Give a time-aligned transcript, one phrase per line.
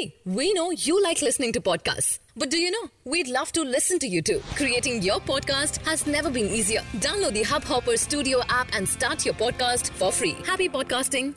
[0.00, 2.18] See, we know you like listening to podcasts.
[2.36, 2.82] But do you know?
[3.04, 4.40] We'd love to listen to you too.
[4.54, 6.82] Creating your podcast has never been easier.
[7.06, 10.32] Download the Hubhopper Studio app and start your podcast for free.
[10.48, 11.32] Happy podcasting.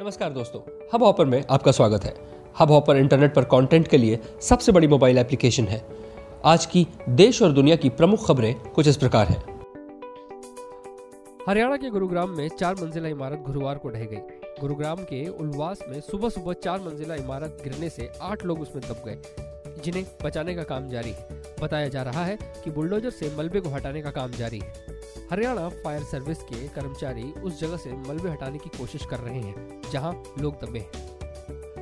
[0.00, 0.60] नमस्कार दोस्तों
[0.92, 2.14] hub hopper में आपका स्वागत है
[2.58, 5.84] Hubhopper internet पर content के लिए सबसे बड़ी मोबाइल एप्लीकेशन है
[6.52, 6.86] आज की
[7.22, 9.42] देश और दुनिया की प्रमुख खबरें कुछ इस प्रकार हैं
[11.48, 16.00] हरियाणा के गुरुग्राम में चार मंजिला इमारत गुरुवार को ढह गई गुरुग्राम के उल्वास में
[16.00, 19.18] सुबह सुबह चार मंजिला इमारत गिरने से आठ लोग उसमें दब गए,
[19.84, 23.68] जिन्हें बचाने का काम जारी। है बताया जा रहा है कि बुलडोजर से मलबे को
[23.68, 24.88] हटाने का काम जारी। है
[25.30, 29.80] हरियाणा फायर सर्विस के कर्मचारी उस जगह से मलबे हटाने की कोशिश कर रहे हैं,
[29.92, 31.09] जहाँ लोग दबे हैं।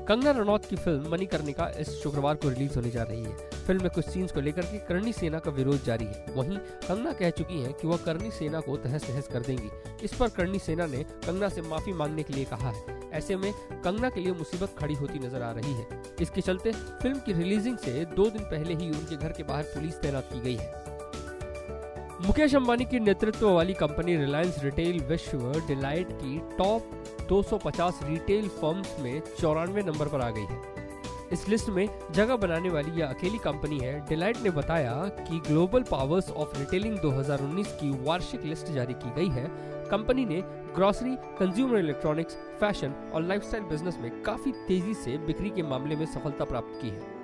[0.08, 3.90] कंगना रनौत की फ़िल्म मणिकर्णिका इस शुक्रवार को रिलीज़ होने जा रही है। फ़िल्म में
[3.90, 7.60] कुछ सीन्स को लेकर के करणी सेना का विरोध जारी है। वहीं कंगना कह चुकी
[7.62, 9.70] हैं कि वह करनी सेना को तहस नहस कर देंगी।
[10.04, 13.52] इस पर करनी सेना ने कंगना से माफ़ी मांगने के लिए कहा है। ऐसे में
[13.52, 17.78] कंगना के लिए मुसीबत खड़ी होती नज़र आ रही है। इसके चलते फ़िल्म की रिलीजिंग
[17.78, 20.87] से दो दिन पहले ही उनके घर के बाहर पुलिस तैनात की गई है।
[22.26, 26.82] मुकेश अंबानी की नेतृत्व वाली कंपनी रिलायंस रिटेल विश्व डिलाइट की टॉप
[27.28, 30.60] 250 रिटेल फर्म्स में चौरानवे नंबर पर आ गई है।
[31.32, 35.82] इस लिस्ट में जगह बनाने वाली यह अकेली कंपनी है। डिलाइट ने बताया कि ग्लोबल
[35.82, 39.46] पावर्स ऑफ़ रिटेलिंग 2019 की वार्षिक लिस्ट जारी की गई है।
[39.90, 40.42] कंपनी ने
[40.74, 46.06] ग्रॉसरी, कंज्यूमर इलेक्ट्रॉनिक्स, फ़ैशन और लाइफस्टाइल बिज़नेस में काफ़ी तेज़ी से बिक्री के मामले में
[46.06, 47.17] सफलता प्राप्त की है।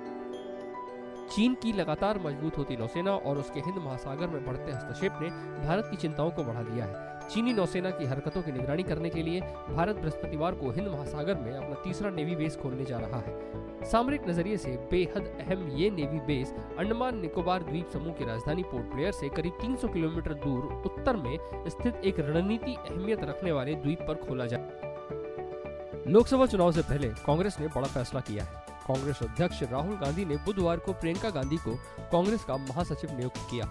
[1.31, 5.29] चीन की लगातार मज़बूत होती नौसेना और उसके हिंद महासागर में बढ़ते हस्तक्षेप ने
[5.67, 9.23] भारत की चिंताओं को बढ़ा दिया है। चीनी नौसेना की हरकतों की निगरानी करने के
[9.23, 13.85] लिए भारत बृहस्पतिवार को हिंद महासागर में अपना तीसरा नेवी बेस खोलने जा रहा है।
[13.85, 18.85] सामरिक नज़रिए से बेहद अहम ये नेवी बेस अंडमान निकोबार द्वीप समूह की राजधानी पोर्ट
[18.85, 21.37] ब्लेयर से करीब 300 किलोमीटर दूर उत्तर में
[21.69, 27.59] स्थित एक रणनीति अहमियत रखने वाले द्वीप पर खोला जाए लोकसभा चुनाव से पहले कांग्रेस
[27.59, 31.71] ने बड़ा फैसला किया है। कांग्रेस अध्यक्ष राहुल गांधी ने बुधवार को प्रियंका गांधी को
[32.11, 33.65] कांग्रेस का महासचिव नियुक्त किया।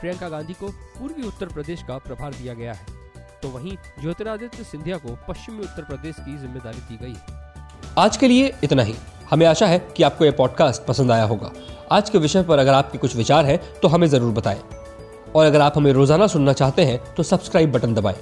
[0.00, 2.86] प्रियंका गांधी को पूर्वी उत्तर प्रदेश का प्रभार दिया गया है।
[3.42, 7.16] तो वहीं ज्योतिरादित्य सिंधिया को पश्चिमी उत्तर प्रदेश की ज़िम्मेदारी दी गई
[7.98, 8.94] आज के लिए इतना ही।
[9.30, 11.52] हमें आशा है कि आपको यह पॉडकास्ट पसंद आया होगा।
[11.92, 14.62] आज के विषय पर अगर आपके कुछ विचार हैं तो हमें ज़रूर बताएँ।
[15.34, 18.16] और अगर आप हमें रोज़ाना सुनना चाहते हैं तो सब्सक्राइब बटन दबाएँ।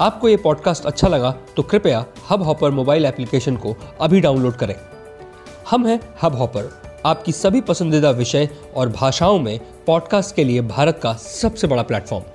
[0.00, 4.74] आपको ये पॉडकास्ट अच्छा लगा तो कृपया हब हॉपर मोबाइल एप्लीकेशन को अभी डाउनलोड करें।
[5.70, 6.70] हम हैं हब हॉपर
[7.06, 12.33] आपकी सभी पसंदीदा विषय और भाषाओं में पॉडकास्ट के लिए भारत का सबसे बड़ा प्लेटफॉर्म